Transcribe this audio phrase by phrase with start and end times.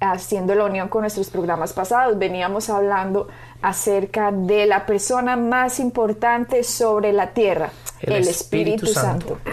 [0.00, 3.28] haciendo la unión con nuestros programas pasados, veníamos hablando
[3.60, 7.70] acerca de la persona más importante sobre la tierra,
[8.02, 9.38] el, Espíritu, Santo.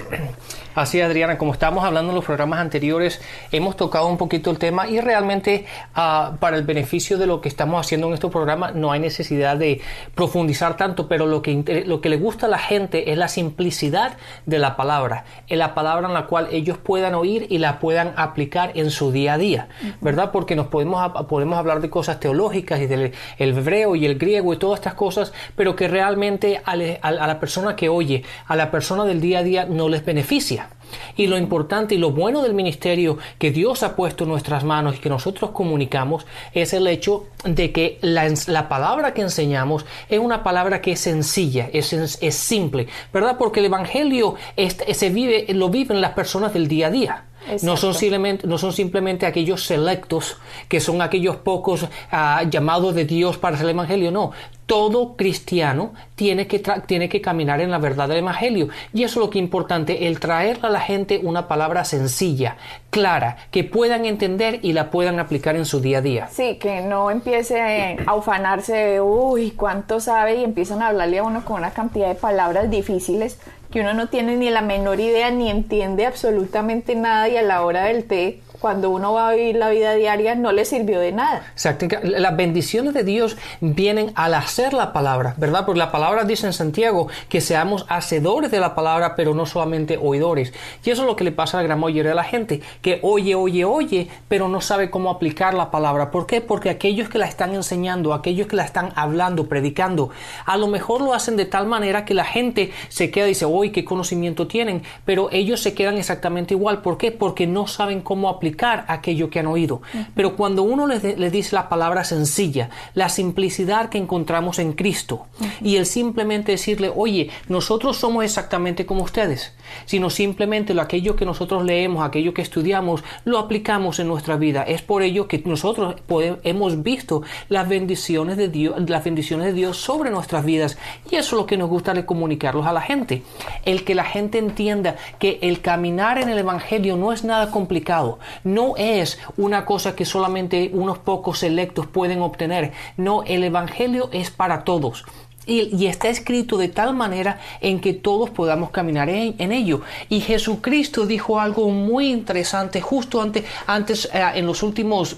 [0.77, 3.19] Así, Adriana, como estábamos hablando en los programas anteriores,
[3.51, 5.65] hemos tocado un poquito el tema y realmente
[5.95, 9.57] ah, para el beneficio de lo que estamos haciendo en este programa no hay necesidad
[9.57, 9.81] de
[10.13, 14.17] profundizar tanto, pero lo que, lo que le gusta a la gente es la simplicidad
[14.45, 18.13] de la palabra, es la palabra en la cual ellos puedan oír y la puedan
[18.15, 20.29] aplicar en su día a día, ¿verdad?
[20.31, 24.53] Porque nos podemos, podemos hablar de cosas teológicas y del el hebreo y el griego
[24.53, 29.05] y todas estas cosas, pero que realmente a la persona que oye, a la persona
[29.05, 30.69] del día a día no les beneficia.
[31.15, 34.95] Y lo importante y lo bueno del ministerio que Dios ha puesto en nuestras manos
[34.95, 40.43] y que nosotros comunicamos es el hecho de que la, palabra que enseñamos es una
[40.43, 43.37] palabra que es sencilla, es, es simple, ¿verdad?
[43.37, 47.23] Porque el Evangelio se vive, lo viven las personas del día a día.
[47.63, 53.05] No son, simplemente, no son simplemente aquellos selectos, que son aquellos pocos ah, llamados de
[53.05, 54.31] Dios para hacer el Evangelio, no.
[54.65, 58.67] Todo cristiano tiene que, tiene que caminar en la verdad del Evangelio.
[58.93, 62.57] Y eso es lo que es importante, el traer a la gente una palabra sencilla,
[62.89, 66.27] clara, que puedan entender y la puedan aplicar en su día a día.
[66.29, 71.23] Sí, que no empiece a ufanarse de, uy, cuánto sabe y empiezan a hablarle a
[71.23, 73.39] uno con una cantidad de palabras difíciles
[73.77, 77.61] que uno no tiene ni la menor idea ni entiende absolutamente nada y a la
[77.61, 81.11] hora del té cuando uno va a vivir la vida diaria no le sirvió de
[81.11, 81.47] nada.
[81.53, 81.87] Exacto.
[82.03, 85.65] Las bendiciones de Dios vienen al hacer la palabra, ¿verdad?
[85.65, 89.97] Porque la palabra dice en Santiago que seamos hacedores de la palabra, pero no solamente
[90.01, 90.53] oidores.
[90.83, 92.99] Y eso es lo que le pasa a la gran mayoría de la gente, que
[93.03, 96.09] oye, oye, oye, pero no sabe cómo aplicar la palabra.
[96.11, 96.41] ¿Por qué?
[96.41, 100.09] Porque aquellos que la están enseñando, aquellos que la están hablando, predicando,
[100.45, 103.45] a lo mejor lo hacen de tal manera que la gente se queda y dice,
[103.45, 106.81] uy, qué conocimiento tienen, pero ellos se quedan exactamente igual.
[106.81, 107.11] ¿Por qué?
[107.11, 108.46] Porque no saben cómo aplicar
[108.87, 109.81] aquello que han oído.
[110.15, 115.25] Pero cuando uno les, dice la palabra sencilla, la simplicidad que encontramos en Cristo,
[115.61, 119.53] y el simplemente decirle, oye, nosotros somos exactamente como ustedes,
[119.85, 124.63] sino simplemente lo, aquello que nosotros leemos, aquello que estudiamos, lo aplicamos en nuestra vida.
[124.63, 125.95] Es por ello que nosotros
[126.43, 130.77] hemos visto las bendiciones de Dios, las bendiciones de Dios sobre nuestras vidas.
[131.11, 133.23] Y eso es lo que nos gusta de comunicarlos a la gente.
[133.65, 138.19] El que la gente entienda que el caminar en el Evangelio no es nada complicado,
[138.43, 142.71] no es una cosa que solamente unos pocos selectos pueden obtener.
[142.97, 145.05] No, el Evangelio es para todos.
[145.45, 149.81] Y, está escrito de tal manera en que todos podamos caminar en, ello.
[150.09, 155.15] Y Jesucristo dijo algo muy interesante justo antes, antes eh, en los últimos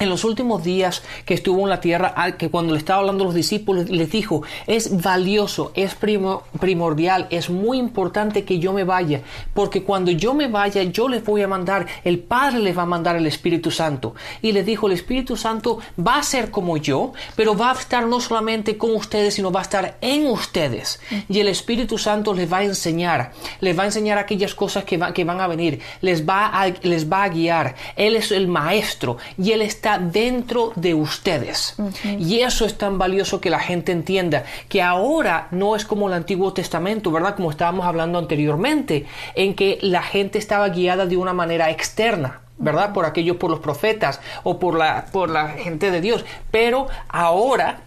[0.00, 3.26] en los últimos días que estuvo en la tierra, que cuando le estaba hablando a
[3.26, 9.20] los discípulos, les dijo, es valioso, es primordial, es muy importante que yo me vaya,
[9.52, 12.86] porque cuando yo me vaya, yo les voy a mandar, el Padre les va a
[12.86, 14.14] mandar el Espíritu Santo.
[14.40, 18.06] Y les dijo, el Espíritu Santo va a ser como yo, pero va a estar
[18.06, 21.00] no solamente con ustedes, sino va a estar en ustedes.
[21.28, 24.96] Y el Espíritu Santo les va a enseñar, les va a enseñar aquellas cosas que,
[24.96, 27.74] van a venir, les va a, les va a guiar.
[27.96, 31.74] Él es el Maestro y Él está dentro de ustedes.
[32.04, 36.14] Y eso es tan valioso que la gente entienda que ahora no es como el
[36.14, 37.36] Antiguo Testamento, ¿verdad?
[37.36, 42.40] Como estábamos hablando anteriormente, en que la gente estaba guiada de una manera externa.
[42.62, 42.92] ¿verdad?
[42.92, 46.26] Por aquellos, por los profetas o por la, por la gente de Dios.
[46.50, 47.80] Pero ahora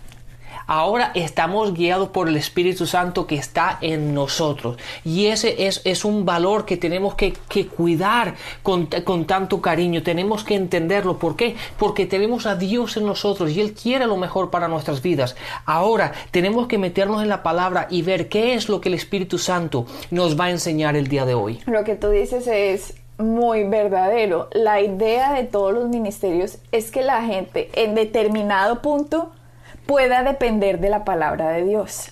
[0.68, 4.78] Ahora estamos guiados por el Espíritu Santo que está en nosotros.
[5.04, 7.34] Y ese es, un valor que tenemos que,
[7.76, 8.88] cuidar con,
[9.26, 10.04] tanto cariño.
[10.04, 11.18] Tenemos que entenderlo.
[11.18, 11.56] ¿Por qué?
[11.78, 15.36] Porque tenemos a Dios en nosotros y Él quiere lo mejor para nuestras vidas.
[15.66, 19.38] Ahora tenemos que meternos en la palabra y ver qué es lo que el Espíritu
[19.38, 21.60] Santo nos va a enseñar el día de hoy.
[21.66, 24.50] Lo que tú dices es muy verdadero.
[24.52, 29.32] La idea de todos los ministerios es que la gente en determinado punto
[29.86, 32.12] pueda depender de la palabra de Dios.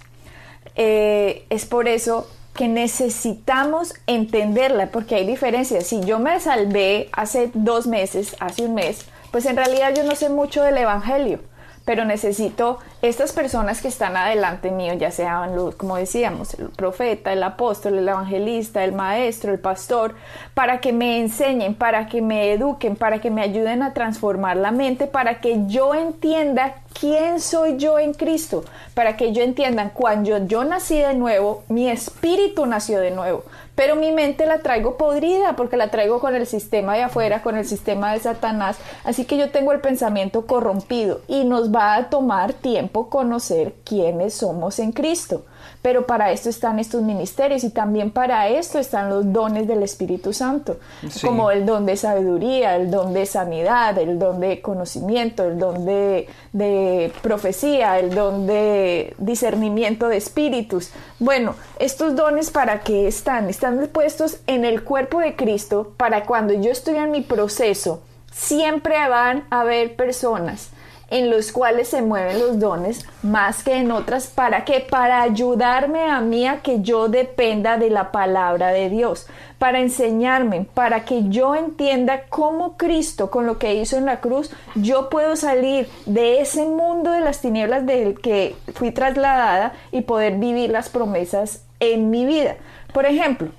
[0.76, 5.88] Eh, es por eso que necesitamos entenderla, porque hay diferencias.
[5.88, 10.16] Si yo me salvé hace dos meses, hace un mes, pues en realidad yo no
[10.16, 11.40] sé mucho del Evangelio,
[11.86, 17.34] pero necesito estas personas que están adelante mío, ya sean, los, como decíamos, el profeta,
[17.34, 20.16] el apóstol, el evangelista, el maestro, el pastor,
[20.54, 24.72] para que me enseñen, para que me eduquen, para que me ayuden a transformar la
[24.72, 28.64] mente, para que yo entienda quién soy yo en Cristo,
[28.94, 33.44] para que yo entienda cuando yo nací de nuevo, mi espíritu nació de nuevo,
[33.82, 37.58] pero mi mente la traigo podrida porque la traigo con el sistema de afuera, con
[37.58, 42.12] el sistema de Satanás, así que yo tengo el pensamiento corrompido y nos va a
[42.12, 45.46] tomar tiempo conocer quiénes somos en Cristo.
[45.82, 50.32] Pero para esto están estos ministerios y también para esto están los dones del Espíritu
[50.32, 50.78] Santo,
[51.24, 55.86] como el don de sabiduría, el don de sanidad, el don de conocimiento, el don
[55.86, 60.92] de, de profecía, el don de discernimiento de espíritus.
[61.18, 63.50] Bueno, estos dones para qué están?
[63.50, 68.02] Están puestos en el cuerpo de Cristo para cuando yo estoy en mi proceso,
[68.32, 70.70] siempre van a haber personas
[71.12, 74.28] en los cuales se mueven los dones más que en otras.
[74.28, 74.80] ¿Para qué?
[74.80, 79.28] Para ayudarme a mí a que yo dependa de la palabra de Dios,
[79.60, 84.52] para enseñarme, para que yo entienda cómo Cristo, con lo que hizo en la cruz,
[84.76, 90.38] yo puedo salir de ese mundo de las tinieblas del que fui trasladada y poder
[90.38, 92.56] vivir las promesas en mi vida.
[92.94, 93.50] Por ejemplo,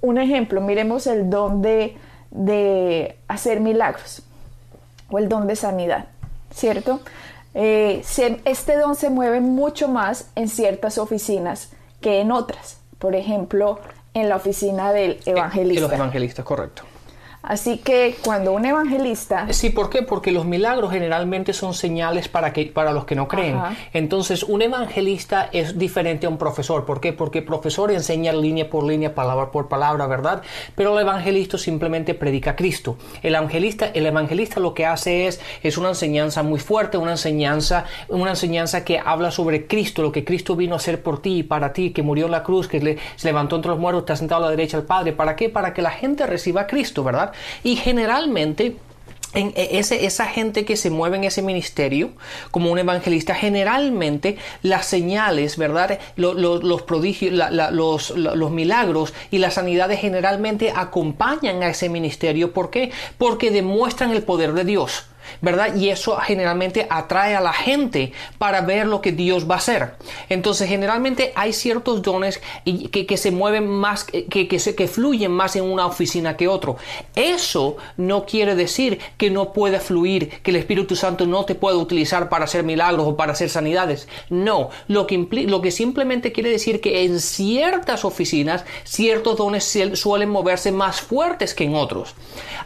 [0.00, 1.96] un ejemplo, miremos el don de,
[2.30, 4.22] de hacer milagros
[5.10, 6.06] o el don de sanidad.
[6.54, 7.00] ¿Cierto?
[7.54, 8.02] Eh,
[8.44, 11.70] este don se mueve mucho más en ciertas oficinas
[12.00, 12.78] que en otras.
[12.98, 13.80] Por ejemplo,
[14.14, 15.84] en la oficina del evangelista.
[15.84, 16.82] En los evangelistas, correcto.
[17.42, 19.46] Así que cuando un evangelista...
[19.50, 20.02] Sí, ¿por qué?
[20.02, 23.58] Porque los milagros generalmente son señales para, que, para los que no creen.
[23.94, 26.84] Entonces, un evangelista es diferente a un profesor.
[26.84, 27.14] ¿Por qué?
[27.14, 30.42] Porque el profesor enseña línea por línea, palabra por palabra, ¿verdad?
[30.74, 32.96] Pero el evangelista simplemente predica a Cristo.
[33.22, 37.86] El evangelista, el evangelista lo que hace es, es una enseñanza muy fuerte, una enseñanza,
[38.08, 41.42] una enseñanza que habla sobre Cristo, lo que Cristo vino a hacer por ti y
[41.42, 44.42] para ti, que murió en la cruz, que se levantó entre los muertos, está sentado
[44.42, 45.12] a la derecha del Padre.
[45.12, 45.48] ¿Para qué?
[45.48, 47.29] Para que la gente reciba a Cristo, ¿verdad?
[47.62, 48.76] Y generalmente
[49.34, 52.10] en e, ese, esa gente que se mueve en ese ministerio
[52.50, 55.98] como un evangelista, generalmente las señales, ¿verdad?
[56.16, 57.32] Los, prodigios,
[57.72, 62.52] los, los, milagros y las sanidades generalmente acompañan a ese ministerio.
[62.52, 62.90] ¿Por qué?
[63.18, 65.04] Porque demuestran el poder de Dios.
[65.40, 65.74] ¿Verdad?
[65.76, 69.94] Y eso generalmente atrae a la gente para ver lo que Dios va a hacer.
[70.28, 75.64] Entonces, generalmente hay ciertos dones que, se mueven más, que, que, que fluyen más en
[75.64, 76.76] una oficina que otro.
[77.14, 81.76] Eso no quiere decir que no pueda fluir, que el Espíritu Santo no te pueda
[81.76, 84.08] utilizar para hacer milagros o para hacer sanidades.
[84.28, 90.30] No, lo que, lo que simplemente quiere decir que en ciertas oficinas ciertos dones suelen
[90.30, 92.14] moverse más fuertes que en otros.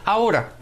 [0.03, 0.53] Ahora,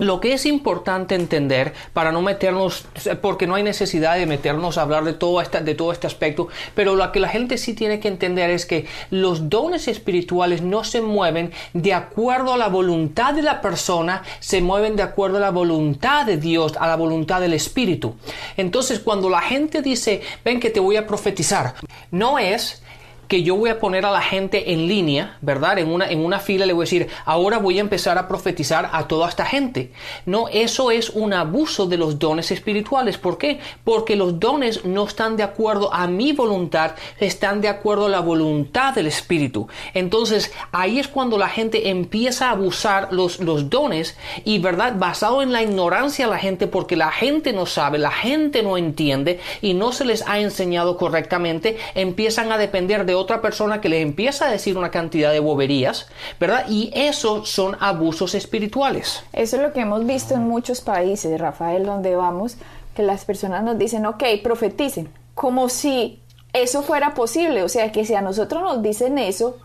[0.00, 2.86] lo que es importante entender para no meternos,
[3.20, 6.48] porque no hay necesidad de meternos a hablar de todo, este, de todo este aspecto,
[6.74, 10.84] pero lo que la gente sí tiene que entender es que los dones espirituales no
[10.84, 15.40] se mueven de acuerdo a la voluntad de la persona, se mueven de acuerdo a
[15.40, 18.16] la voluntad de Dios, a la voluntad del Espíritu.
[18.56, 21.74] Entonces, cuando la gente dice, ven que te voy a profetizar,
[22.10, 22.82] no es
[23.30, 25.78] que yo voy a poner a la gente en línea, ¿verdad?
[25.78, 28.90] En una, en una fila le voy a decir, ahora voy a empezar a profetizar
[28.92, 29.92] a toda esta gente.
[30.26, 33.18] No, eso es un abuso de los dones espirituales.
[33.18, 33.60] ¿Por qué?
[33.84, 38.18] Porque los dones no están de acuerdo a mi voluntad, están de acuerdo a la
[38.18, 39.68] voluntad del Espíritu.
[39.94, 44.96] Entonces, ahí es cuando la gente empieza a abusar los, los dones y, ¿verdad?
[44.98, 49.38] Basado en la ignorancia la gente, porque la gente no sabe, la gente no entiende
[49.62, 54.02] y no se les ha enseñado correctamente, empiezan a depender de otra persona que les
[54.02, 56.08] empieza a decir una cantidad de boberías,
[56.38, 56.64] ¿verdad?
[56.68, 59.22] Y eso son abusos espirituales.
[59.32, 62.56] Eso es lo que hemos visto en muchos países, Rafael, donde vamos,
[62.94, 66.20] que las personas nos dicen, ok, profeticen, como si
[66.52, 69.56] eso fuera posible, o sea, que si a nosotros nos dicen eso,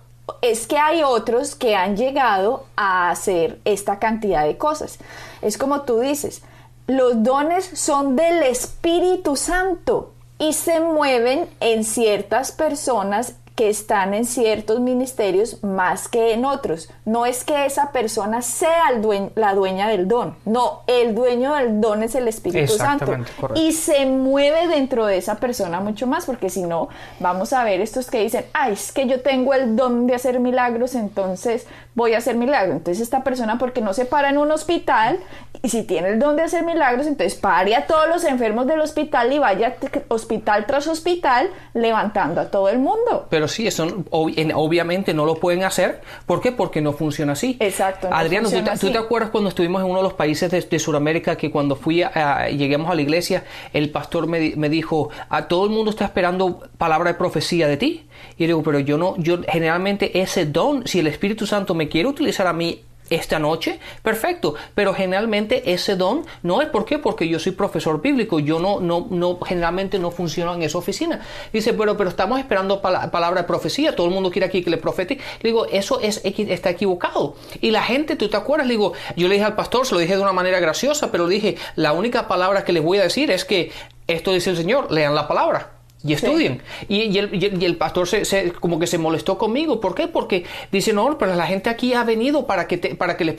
[0.41, 4.99] es que hay otros que han llegado a hacer esta cantidad de cosas.
[5.41, 6.43] Es como tú dices,
[6.87, 14.25] los dones son del Espíritu Santo y se mueven en ciertas personas que están en
[14.25, 16.89] ciertos ministerios más que en otros.
[17.05, 18.91] No es que esa persona sea
[19.35, 23.15] la dueña del don, no, el dueño del don es el Espíritu Santo.
[23.55, 27.79] Y se mueve dentro de esa persona mucho más, porque si no, vamos a ver
[27.79, 32.13] estos que dicen, ay, es que yo tengo el don de hacer milagros, entonces voy
[32.13, 32.75] a hacer milagros.
[32.75, 35.19] Entonces esta persona, porque no se para en un hospital,
[35.61, 38.81] y si tiene el don de hacer milagros, entonces pare a todos los enfermos del
[38.81, 39.77] hospital y vaya
[40.09, 43.27] hospital tras hospital levantando a todo el mundo.
[43.29, 46.01] Pero Pero sí, eso obviamente no lo pueden hacer.
[46.25, 46.51] ¿Por qué?
[46.51, 47.57] Porque no funciona así.
[47.59, 48.09] Exacto.
[48.11, 51.75] Adriano, ¿tú, te acuerdas cuando estuvimos en uno de los países de, Sudamérica que cuando
[51.75, 55.91] fui a, lleguemos a la iglesia, el pastor me, me, dijo, a todo el mundo
[55.91, 58.07] está esperando palabra de profecía de ti?
[58.35, 61.87] Y yo digo, pero yo no, yo generalmente ese don, si el Espíritu Santo me
[61.87, 66.97] quiere utilizar a mí esta noche, perfecto, pero generalmente ese don no es por qué,
[66.99, 71.21] porque yo soy profesor bíblico, yo no, no, no, generalmente no funciono en esa oficina.
[71.53, 74.77] Dice, pero, pero estamos esperando palabra de profecía, todo el mundo quiere aquí que le
[74.77, 75.15] profete.
[75.41, 77.35] Le digo, eso es, está equivocado.
[77.61, 78.67] Y la gente, ¿tú te acuerdas?
[78.67, 81.27] Le digo, yo le dije al pastor, se lo dije de una manera graciosa, pero
[81.27, 83.71] le dije, la única palabra que les voy a decir es que
[84.07, 85.74] esto dice el Señor, lean la palabra
[86.05, 86.61] y estudien.
[86.87, 89.79] Y, el, pastor se, como que se molestó conmigo.
[89.79, 90.07] ¿Por qué?
[90.07, 93.35] Porque dice, no, pero la gente aquí ha venido para que, para que les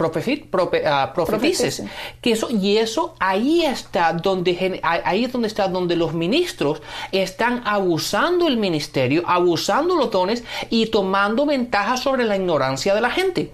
[0.85, 1.85] ah, profetices.
[2.21, 6.83] Que eso, y eso ahí está donde, ahí es donde está donde los ministros
[7.13, 13.11] están abusando el ministerio, abusando los dones y tomando ventaja sobre la ignorancia de la
[13.11, 13.53] gente.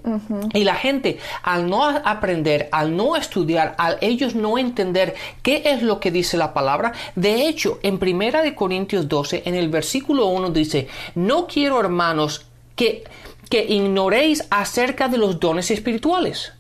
[0.55, 5.83] Y la gente, al no aprender, al no estudiar, al ellos no entender qué es
[5.83, 8.55] lo que dice la palabra, de hecho, en Primera de
[9.03, 13.05] Corintios 12, en el versículo 1 dice, no quiero hermanos que,
[13.49, 16.53] que ignoréis acerca de los dones espirituales.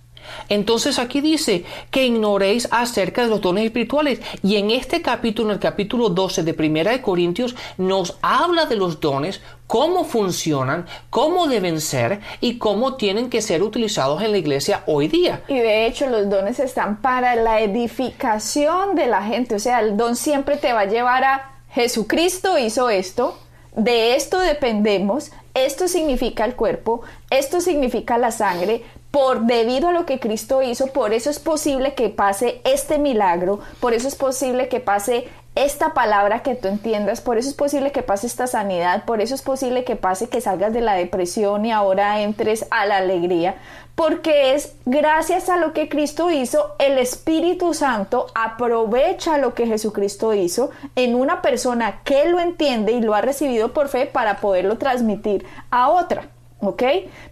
[0.49, 4.20] Entonces aquí dice que ignoréis acerca de los dones espirituales.
[4.42, 8.76] Y en este capítulo, en el capítulo 12 de Primera de Corintios, nos habla de
[8.76, 14.38] los dones, cómo funcionan, cómo deben ser y cómo tienen que ser utilizados en la
[14.38, 15.42] iglesia hoy día.
[15.49, 19.54] Y de hecho los dones están para la edificación de la gente.
[19.54, 23.38] O sea, el don siempre te va a llevar a Jesucristo hizo esto,
[23.74, 27.00] de esto dependemos, esto significa el cuerpo,
[27.30, 28.82] esto significa la sangre,
[29.12, 33.61] por debido a lo que Cristo hizo, por eso es posible que pase este milagro,
[33.78, 37.92] por eso es posible que pase esta palabra que tú entiendas, por eso es posible
[37.92, 41.66] que pase esta sanidad, por eso es posible que pase que salgas de la depresión
[41.66, 43.57] y ahora entres a la alegría,
[43.95, 50.33] porque es gracias a lo que Cristo hizo, el Espíritu Santo aprovecha lo que Jesucristo
[50.33, 54.78] hizo en una persona que lo entiende y lo ha recibido por fe para poderlo
[54.78, 56.31] transmitir a otra.
[56.62, 56.83] ¿Ok?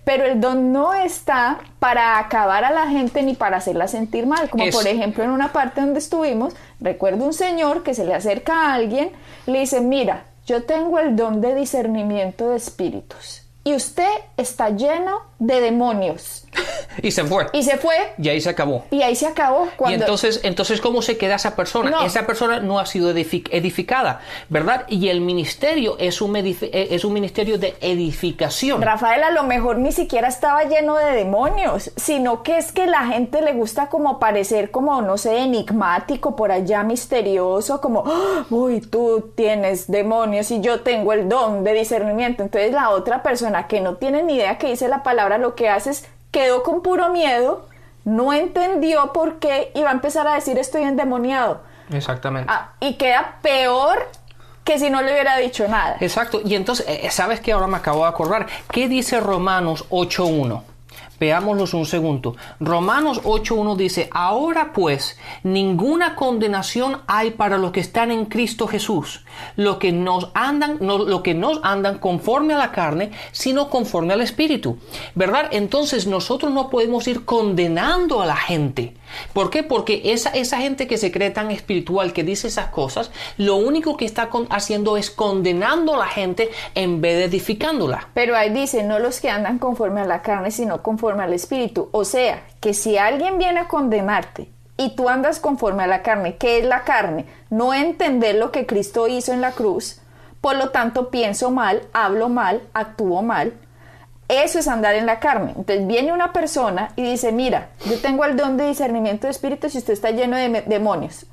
[0.05, 4.51] Pero el don no está para acabar a la gente ni para hacerla sentir mal,
[4.51, 8.67] como por ejemplo en una parte donde estuvimos, recuerdo un señor que se le acerca
[8.67, 9.13] a alguien,
[9.47, 15.21] le dice, mira, yo tengo el don de discernimiento de espíritus y usted está lleno
[15.39, 16.47] de demonios.
[17.03, 17.47] y se fue.
[17.53, 17.95] Y se fue.
[18.19, 18.85] Y ahí se acabó.
[18.91, 19.69] Y ahí se acabó.
[19.89, 22.05] Y entonces, entonces, ¿cómo se queda esa persona?
[22.05, 24.85] Esa persona no ha sido edificada, ¿verdad?
[24.89, 28.83] Y el ministerio es un, eh, es un ministerio de edificación.
[28.83, 33.07] Rafael a lo mejor ni siquiera estaba lleno de demonios, sino que es que la
[33.07, 38.45] gente le gusta como parecer como, no sé, enigmático, por allá misterioso, como, ¡Ah!
[38.51, 42.43] uy, tú tienes demonios y yo tengo el don de discernimiento.
[42.43, 45.69] Entonces la otra persona que no tiene ni idea que dice la palabra, lo que
[45.69, 47.67] hace es quedó con puro miedo,
[48.05, 51.63] no entendió por qué y va a empezar a decir estoy endemoniado.
[51.93, 52.53] Exactamente.
[52.53, 54.09] Ah, y queda peor
[54.65, 55.97] que si no le hubiera dicho nada.
[56.01, 56.41] Exacto.
[56.45, 57.53] Y entonces, eh, ¿sabes qué?
[57.53, 58.47] Ahora me acabo de acordar.
[58.71, 60.63] ¿Qué dice Romanos 8.1?
[61.21, 62.35] Veámoslos un segundo.
[62.59, 69.27] Romanos 8.1 dice, ahora pues, ninguna condenación hay para los que están en Cristo Jesús,
[69.55, 74.15] lo que nos andan, no, lo que nos andan conforme a la carne, sino conforme
[74.15, 74.79] al Espíritu.
[75.15, 75.49] ¿Verdad?
[75.51, 78.95] Entonces nosotros no podemos ir condenando a la gente.
[79.33, 79.63] ¿Por qué?
[79.63, 83.97] Porque esa, esa gente que se cree tan espiritual, que dice esas cosas, lo único
[83.97, 88.09] que está haciendo es condenando a la gente en vez de edificándola.
[88.15, 91.89] Pero ahí dice, no los que andan conforme a la carne, sino conforme al espíritu.
[91.93, 96.37] O sea, que si alguien viene a condenarte y tú andas conforme a la carne,
[96.37, 97.27] ¿qué es la carne?
[97.51, 100.01] No entender lo que Cristo hizo en la cruz,
[100.41, 103.53] por lo tanto pienso mal, hablo mal, actúo mal,
[104.31, 105.55] eso es andar en la carne.
[105.57, 109.75] Entonces viene una persona y dice, mira, yo tengo el don de discernimiento de espíritus
[109.75, 111.27] y usted está lleno de demonios.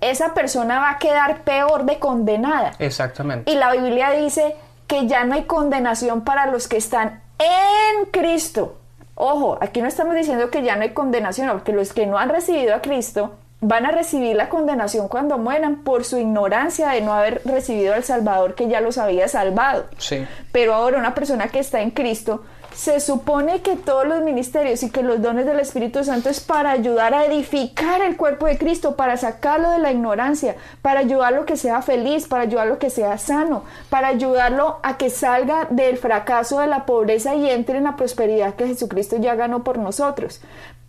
[0.00, 2.72] Esa persona va a quedar peor de condenada.
[2.78, 3.50] Exactamente.
[3.50, 4.54] Y la Biblia dice
[4.86, 8.78] que ya no hay condenación para los que están en Cristo.
[9.16, 12.28] Ojo, aquí no estamos diciendo que ya no hay condenación, porque los que no han
[12.28, 17.12] recibido a Cristo van a recibir la condenación cuando mueran por su ignorancia de no
[17.12, 19.86] haber recibido al Salvador que ya los había salvado.
[19.98, 20.26] Sí.
[20.52, 22.44] Pero ahora una persona que está en Cristo,
[22.78, 26.70] se supone que todos los ministerios y que los dones del Espíritu Santo es para
[26.70, 31.46] ayudar a edificar el cuerpo de Cristo, para sacarlo de la ignorancia, para ayudarlo a
[31.46, 35.96] que sea feliz, para ayudarlo a que sea sano, para ayudarlo a que salga del
[35.96, 40.40] fracaso de la pobreza y entre en la prosperidad que Jesucristo ya ganó por nosotros.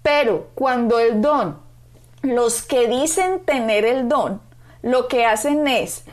[0.03, 1.68] Pero cuando el don
[2.21, 4.41] los que dicen tener el don,
[4.81, 6.03] lo que hacen es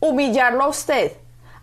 [0.00, 1.12] humillarlo a usted,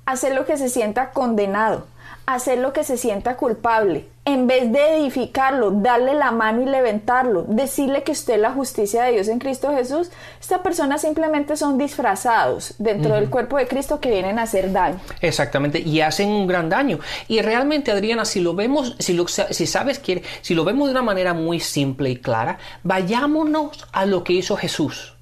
[0.06, 1.86] hacer lo que se sienta condenado,
[2.28, 7.46] hacer lo que se sienta culpable, en vez de edificarlo, darle la mano y levantarlo,
[7.48, 11.78] decirle que usted es la justicia de Dios en Cristo Jesús, estas personas simplemente son
[11.78, 15.00] disfrazados dentro del cuerpo de Cristo que vienen a hacer daño.
[15.22, 17.00] Exactamente, y hacen un gran daño.
[17.30, 20.92] Y realmente, Adriana, si lo vemos, si, lo, si sabes que, si lo vemos de
[20.92, 25.17] una manera muy simple y clara, vayámonos a lo que hizo Jesús.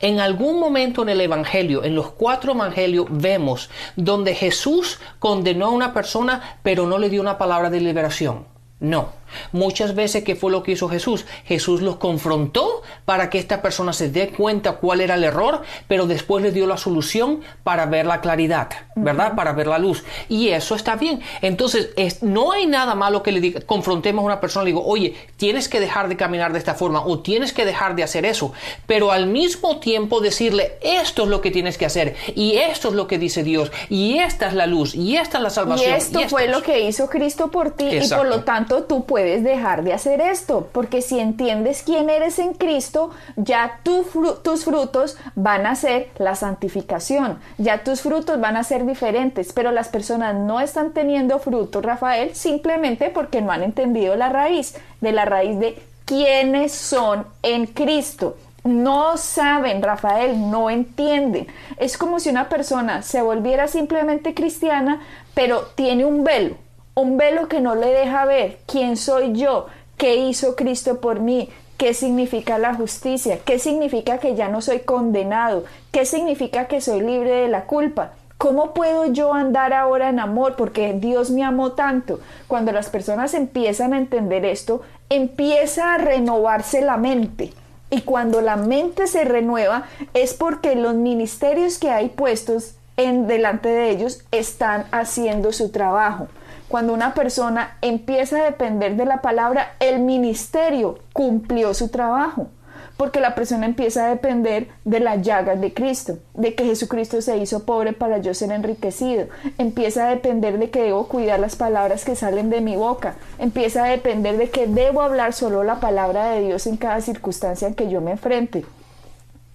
[0.00, 5.70] En algún momento en el Evangelio, en los cuatro Evangelios, vemos donde Jesús condenó a
[5.70, 8.46] una persona, pero no le dio una palabra de liberación.
[8.80, 9.12] No.
[9.52, 11.24] Muchas veces, ¿qué fue lo que hizo Jesús?
[11.44, 16.06] Jesús los confrontó para que esta persona se dé cuenta cuál era el error, pero
[16.06, 19.34] después le dio la solución para ver la claridad, ¿verdad?
[19.34, 20.04] Para ver la luz.
[20.28, 21.20] Y eso está bien.
[21.42, 21.90] Entonces,
[22.22, 25.14] no hay nada malo que le diga, confrontemos a una persona y le digo, oye,
[25.36, 28.52] tienes que dejar de caminar de esta forma o tienes que dejar de hacer eso.
[28.86, 32.94] Pero al mismo tiempo decirle, esto es lo que tienes que hacer y esto es
[32.94, 35.90] lo que dice Dios y esta es la luz y esta es la salvación.
[35.90, 39.44] Y esto fue lo que hizo Cristo por ti y por lo tanto tú puedes
[39.44, 42.93] dejar de hacer esto, porque si entiendes quién eres en Cristo,
[43.36, 49.52] ya tus frutos van a ser la santificación, ya tus frutos van a ser diferentes,
[49.52, 54.76] pero las personas no están teniendo frutos, Rafael, simplemente porque no han entendido la raíz,
[55.00, 58.36] de la raíz de quiénes son en Cristo.
[58.64, 61.48] No saben, Rafael, no entienden.
[61.76, 65.02] Es como si una persona se volviera simplemente cristiana,
[65.34, 66.56] pero tiene un velo
[66.94, 71.50] un velo que no le deja ver quién soy yo, qué hizo Cristo por mí,
[71.76, 77.00] qué significa la justicia, qué significa que ya no soy condenado, qué significa que soy
[77.00, 78.12] libre de la culpa.
[78.38, 80.56] ¿Cómo puedo yo andar ahora en amor?
[80.56, 82.20] Porque Dios me amó tanto.
[82.46, 87.52] Cuando las personas empiezan a entender esto, empieza a renovarse la mente.
[87.90, 93.68] Y cuando la mente se renueva es porque los ministerios que hay puestos en delante
[93.68, 96.28] de ellos están haciendo su trabajo.
[96.68, 102.48] Cuando una persona empieza a depender de la palabra, el ministerio cumplió su trabajo
[102.96, 107.36] porque la persona empieza a depender de las llagas de Cristo, de que Jesucristo se
[107.38, 109.26] hizo pobre para yo ser enriquecido,
[109.58, 113.84] empieza a depender de que debo cuidar las palabras que salen de mi boca, empieza
[113.84, 117.74] a depender de que debo hablar solo la palabra de Dios en cada circunstancia en
[117.74, 118.64] que yo me enfrente.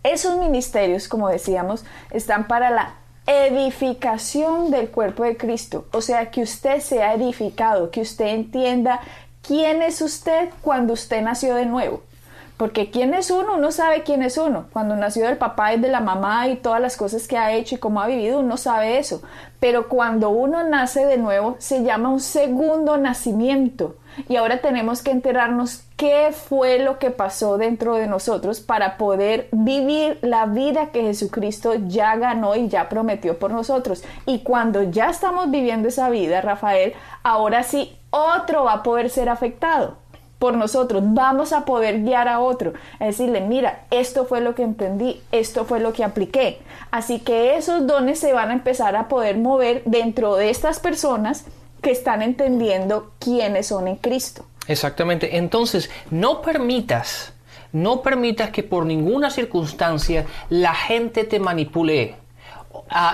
[0.03, 2.95] Esos ministerios, como decíamos, están para la
[3.29, 5.85] edificación del cuerpo de Cristo.
[5.91, 9.01] O sea, que usted sea edificado, que usted entienda
[9.43, 12.01] quién es usted cuando usted nació de nuevo.
[12.57, 14.65] Porque quién es uno, uno sabe quién es uno.
[14.73, 17.75] Cuando nació del papá y de la mamá y todas las cosas que ha hecho
[17.75, 19.21] y cómo ha vivido, uno sabe eso.
[19.59, 23.95] Pero cuando uno nace de nuevo, se llama un segundo nacimiento.
[24.27, 29.47] Y ahora tenemos que enterarnos qué fue lo que pasó dentro de nosotros para poder
[29.51, 34.03] vivir la vida que Jesucristo ya ganó y ya prometió por nosotros.
[34.25, 36.93] Y cuando ya estamos viviendo esa vida, Rafael,
[37.23, 39.97] ahora sí otro va a poder ser afectado
[40.39, 44.63] por nosotros, vamos a poder guiar a otro, a decirle, mira, esto fue lo que
[44.63, 46.59] entendí, esto fue lo que apliqué.
[46.91, 51.45] Así que esos dones se van a empezar a poder mover dentro de estas personas
[51.81, 54.45] que están entendiendo quiénes son en Cristo.
[54.67, 55.37] Exactamente.
[55.37, 57.33] Entonces, no permitas,
[57.71, 61.39] no permitas que por ninguna circunstancia la gente te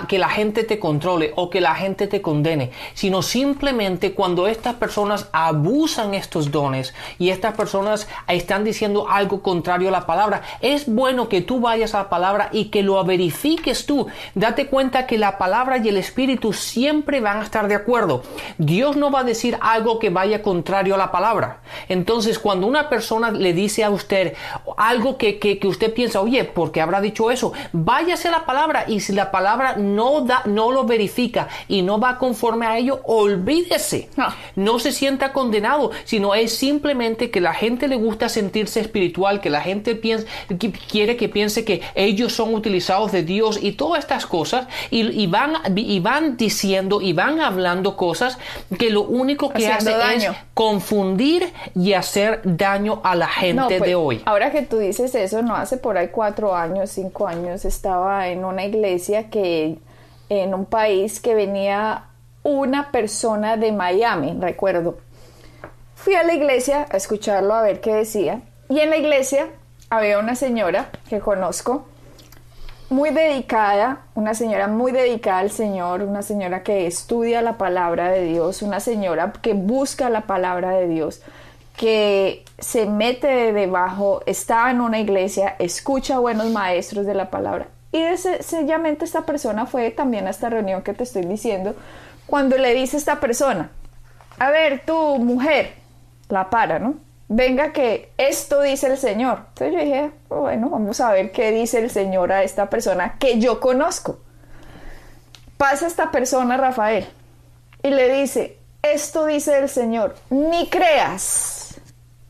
[0.08, 4.75] que la gente te controle o que la gente te condene, sino simplemente cuando estas
[4.75, 10.88] personas abusan estos dones y estas personas están diciendo algo contrario a la palabra, es
[10.88, 14.08] bueno que tú vayas a la palabra y que lo verifiques tú.
[14.34, 18.23] Date cuenta que la palabra y el espíritu siempre van a estar de acuerdo.
[18.58, 21.62] Dios no va a decir algo que vaya contrario a la palabra.
[21.89, 24.34] Entonces, cuando una persona le dice a usted
[24.78, 27.54] algo que, que, que usted piensa, oye, ¿por qué habrá dicho eso?
[27.71, 31.99] Váyase a la palabra y si la palabra no, da, no lo verifica y no
[31.99, 34.10] va conforme a ello, olvídese.
[34.56, 34.80] No.
[34.80, 39.62] se sienta condenado, sino es simplemente que la gente le gusta sentirse espiritual, que la
[39.62, 40.28] gente piensa,
[40.89, 45.54] quiere que piense que ellos son utilizados de Dios y todas estas cosas y, van,
[45.75, 48.38] y van diciendo y van hablando cosas
[48.78, 53.95] que lo único que hace es confundir y hacer daño a la gente pues, de
[53.95, 54.21] hoy.
[54.25, 58.45] Ahora que tú dices eso, no hace por ahí cuatro años, cinco años, estaba en
[58.45, 59.79] una iglesia que
[60.29, 62.05] en un país que venía
[62.43, 64.97] una persona de Miami, recuerdo.
[65.95, 69.47] Fui a la iglesia a escucharlo a ver qué decía y en la iglesia
[69.89, 71.85] había una señora que conozco
[72.89, 78.23] muy dedicada, una señora muy dedicada al Señor, una señora que estudia la palabra de
[78.23, 81.21] Dios, una señora que busca la palabra de Dios,
[81.75, 88.03] que se mete debajo, está en una iglesia, escucha buenos maestros de la palabra Y
[88.17, 91.75] sencillamente esta persona fue también a esta reunión que te estoy diciendo,
[92.25, 93.69] cuando le dice esta persona,
[94.39, 95.73] a ver, tu mujer,
[96.29, 96.95] la para, ¿no?
[97.27, 99.45] Venga que esto dice el Señor.
[99.49, 103.39] Entonces yo dije, bueno, vamos a ver qué dice el Señor a esta persona que
[103.39, 104.19] yo conozco.
[105.57, 107.07] Pasa esta persona, Rafael,
[107.81, 111.64] y le dice, esto dice el Señor, ni creas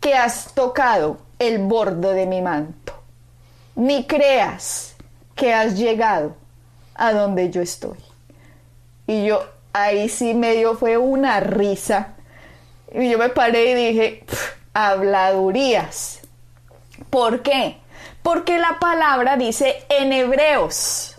[0.05, 2.93] que has tocado el borde de mi manto,
[3.73, 4.95] ni creas
[5.33, 6.35] que has llegado
[6.93, 7.97] a donde yo estoy.
[9.07, 12.13] Y yo, ahí sí me dio fue una risa.
[12.93, 14.25] Y yo me paré y dije,
[14.75, 16.19] habladurías.
[17.09, 17.77] ¿Por qué?
[18.21, 21.15] Porque la palabra dice en Hebreos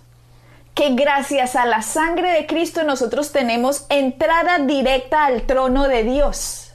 [0.75, 6.66] que gracias a la sangre de Cristo nosotros tenemos entrada directa al trono de Dios.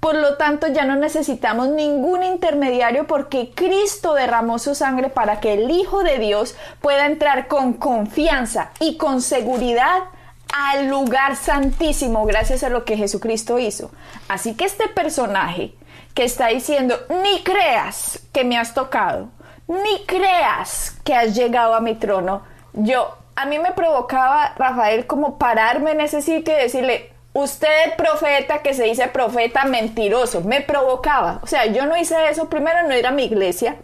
[0.00, 5.52] Por lo tanto, ya no necesitamos ningún intermediario porque Cristo derramó su sangre para que
[5.52, 10.04] el Hijo de Dios pueda entrar con confianza y con seguridad
[10.52, 13.90] al lugar santísimo gracias a lo que Jesucristo hizo.
[14.28, 15.74] Así que este personaje
[16.14, 19.28] que está diciendo, ni creas que me has tocado,
[19.68, 25.38] ni creas que has llegado a mi trono, yo, a mí me provocaba, Rafael, como
[25.38, 31.40] pararme en ese sitio y decirle, usted profeta que se dice profeta mentiroso, me provocaba.
[31.42, 33.76] O sea, yo no hice eso, primero no era mi iglesia,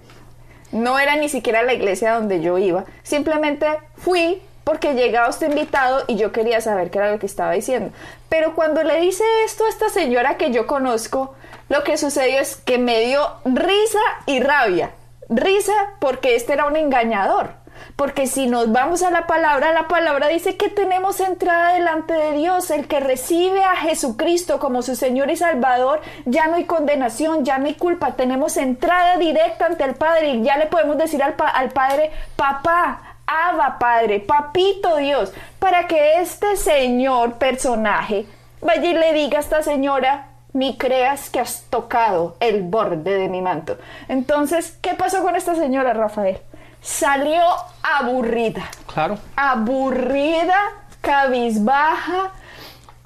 [0.72, 6.02] no era ni siquiera la iglesia donde yo iba, simplemente fui porque llegaba usted invitado
[6.08, 7.92] y yo quería saber qué era lo que estaba diciendo.
[8.28, 11.36] Pero cuando le dice esto a esta señora que yo conozco,
[11.68, 14.90] lo que sucedió es que me dio risa y rabia.
[15.28, 17.50] Risa porque este era un engañador.
[17.96, 22.32] Porque si nos vamos a la palabra, la palabra dice que tenemos entrada delante de
[22.32, 22.70] Dios.
[22.70, 27.58] El que recibe a Jesucristo como su Señor y Salvador, ya no hay condenación, ya
[27.58, 28.16] no hay culpa.
[28.16, 33.78] Tenemos entrada directa ante el Padre y ya le podemos decir al, Padre, papá, Abba
[33.78, 38.26] Padre, Papito Dios, para que este señor personaje
[38.60, 43.28] vaya y le diga a esta señora, ni creas que has tocado el borde de
[43.28, 43.76] mi manto.
[44.08, 46.38] Entonces, ¿qué pasó con esta señora, Rafael?
[46.86, 47.42] Salió
[47.82, 48.70] aburrida.
[48.86, 49.18] Claro.
[49.34, 50.56] Aburrida,
[51.00, 52.30] cabizbaja.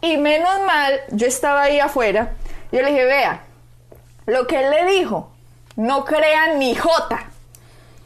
[0.03, 2.35] Y menos mal, yo estaba ahí afuera.
[2.71, 3.41] Yo le dije, vea,
[4.27, 5.31] lo que él le dijo,
[5.77, 7.31] no crean ni jota.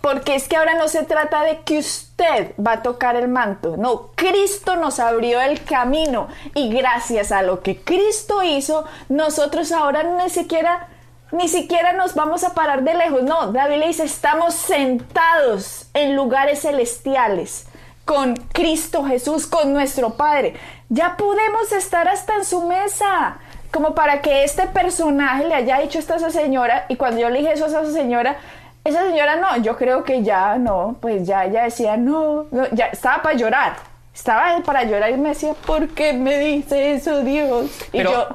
[0.00, 3.76] Porque es que ahora no se trata de que usted va a tocar el manto.
[3.76, 6.28] No, Cristo nos abrió el camino.
[6.54, 10.88] Y gracias a lo que Cristo hizo, nosotros ahora ni siquiera,
[11.34, 13.22] ni siquiera nos vamos a parar de lejos.
[13.22, 17.66] No, David le dice, estamos sentados en lugares celestiales
[18.04, 20.54] con Cristo Jesús, con nuestro Padre.
[20.88, 23.38] Ya podemos estar hasta en su mesa
[23.72, 27.28] como para que este personaje le haya dicho esto a esa señora y cuando yo
[27.28, 28.36] le dije eso a esa señora,
[28.84, 33.22] esa señora no, yo creo que ya no, pues ya ella decía no, ya estaba
[33.22, 33.76] para llorar,
[34.14, 37.68] estaba para llorar y me decía, ¿por qué me dice eso Dios?
[37.92, 38.28] Y yo,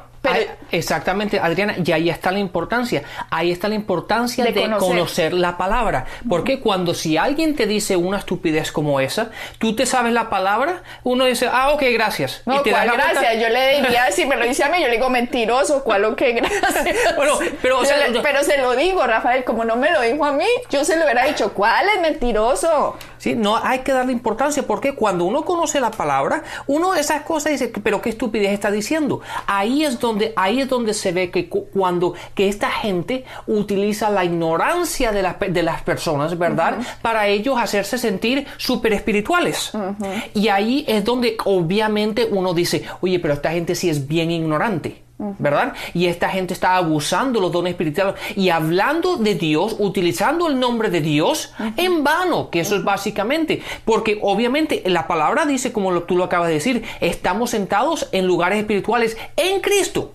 [0.71, 3.03] exactamente, Adriana, y ahí está la importancia.
[3.29, 5.33] Ahí está la importancia de, conocer.
[5.33, 6.05] la palabra.
[6.27, 10.83] Porque cuando si alguien te dice una estupidez como esa, tú te sabes la palabra,
[11.03, 12.41] uno dice, ah, ok, gracias.
[12.45, 13.39] No, y ¿cuál gracias?
[13.39, 16.21] Yo le diría, si me lo dice a mí, yo le digo mentiroso, ¿cuál ok,
[16.35, 17.15] gracias?
[17.15, 17.79] bueno, pero,
[18.21, 21.03] pero se lo digo, Rafael, como no me lo dijo a mí, yo se lo
[21.03, 22.97] hubiera dicho, ¿cuál es mentiroso?
[23.19, 23.35] ¿Sí?
[23.35, 27.71] No hay que darle importancia porque cuando uno conoce la palabra, uno esas cosas dice,
[27.83, 29.21] pero qué estupidez está diciendo.
[29.45, 34.25] Ahí es donde, ahí es donde se ve que cuando que esta gente utiliza la
[34.25, 36.79] ignorancia de, de las personas, ¿verdad?
[37.01, 39.71] Para ellos hacerse sentir súper espirituales.
[40.33, 45.08] Y ahí es donde obviamente uno dice, oye, pero esta gente sí es bien ignorante.
[45.19, 45.73] ¿Verdad?
[45.93, 50.89] Y esta gente está abusando los dones espirituales y hablando de Dios, utilizando el nombre
[50.89, 56.15] de Dios en vano, que eso es básicamente, porque obviamente la palabra dice, como tú
[56.15, 60.13] lo acabas de decir, estamos sentados en lugares espirituales en Cristo.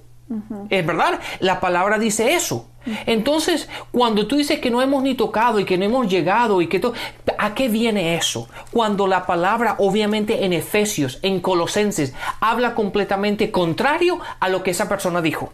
[0.71, 2.69] Es verdad, la palabra dice eso.
[3.07, 6.69] Entonces, cuando tú dices que no hemos ni tocado y que no hemos llegado y
[6.69, 6.95] que todo,
[7.39, 8.49] ¿a qué viene eso?
[8.73, 14.89] Cuando la palabra, obviamente en Efesios, en Colosenses, habla completamente contrario a lo que esa
[14.89, 15.53] persona dijo.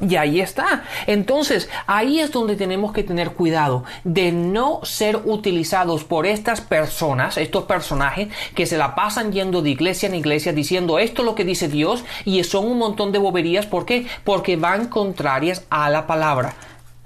[0.00, 0.84] Y ahí está.
[1.06, 7.36] Entonces, ahí es donde tenemos que tener cuidado de no ser utilizados por estas personas,
[7.36, 11.34] estos personajes que se la pasan yendo de iglesia en iglesia diciendo esto es lo
[11.34, 13.66] que dice Dios y son un montón de boberías.
[13.66, 14.06] ¿Por qué?
[14.24, 16.54] Porque van contrarias a la palabra.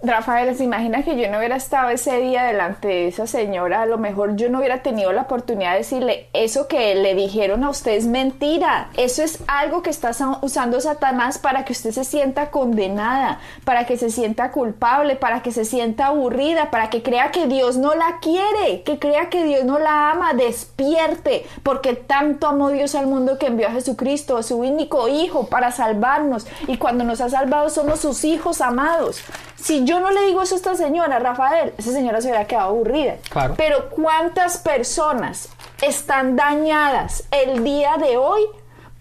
[0.01, 3.83] Rafael, ¿se imagina que yo no hubiera estado ese día delante de esa señora?
[3.83, 7.65] A lo mejor yo no hubiera tenido la oportunidad de decirle, eso que le dijeron
[7.65, 8.91] a usted es mentira.
[8.97, 13.97] Eso es algo que está usando Satanás para que usted se sienta condenada, para que
[13.97, 18.21] se sienta culpable, para que se sienta aburrida, para que crea que Dios no la
[18.23, 20.33] quiere, que crea que Dios no la ama.
[20.33, 25.49] Despierte, porque tanto amó Dios al mundo que envió a Jesucristo, a su único Hijo,
[25.49, 26.47] para salvarnos.
[26.69, 29.25] Y cuando nos ha salvado somos sus hijos amados.
[29.61, 32.71] Si yo no le digo eso a esta señora, Rafael, esa señora se hubiera quedado
[32.71, 33.17] aburrida.
[33.29, 33.55] Claro.
[33.57, 35.49] Pero ¿cuántas personas
[35.83, 38.43] están dañadas el día de hoy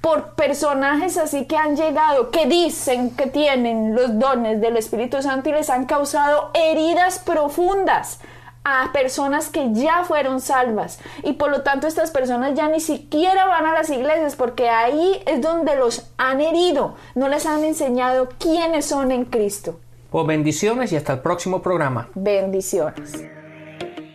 [0.01, 5.49] por personajes así que han llegado, que dicen que tienen los dones del Espíritu Santo
[5.49, 8.19] y les han causado heridas profundas?
[8.69, 13.45] a personas que ya fueron salvas y por lo tanto estas personas ya ni siquiera
[13.45, 18.27] van a las iglesias porque ahí es donde los han herido, no les han enseñado
[18.37, 19.79] quiénes son en Cristo.
[20.09, 22.09] Pues bendiciones y hasta el próximo programa.
[22.15, 23.11] Bendiciones.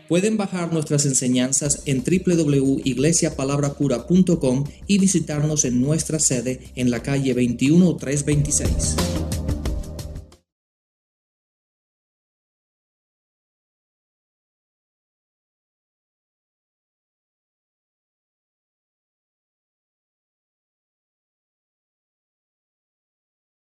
[0.09, 8.97] Pueden bajar nuestras enseñanzas en www.iglesiapalabracura.com y visitarnos en nuestra sede en la calle 21326.